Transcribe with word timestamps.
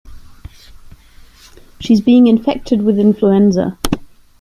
She 1.79 1.93
is 1.93 2.01
being 2.01 2.25
infected 2.25 2.81
with 2.81 2.97
influenza. 2.97 3.77